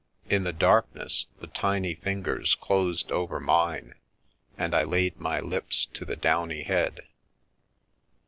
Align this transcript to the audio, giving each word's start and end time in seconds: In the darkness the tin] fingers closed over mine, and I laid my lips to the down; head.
In 0.27 0.45
the 0.45 0.51
darkness 0.51 1.27
the 1.41 1.45
tin] 1.45 1.95
fingers 1.97 2.55
closed 2.55 3.11
over 3.11 3.39
mine, 3.39 3.93
and 4.57 4.73
I 4.73 4.81
laid 4.81 5.19
my 5.19 5.39
lips 5.39 5.85
to 5.93 6.05
the 6.05 6.15
down; 6.15 6.49
head. 6.49 7.01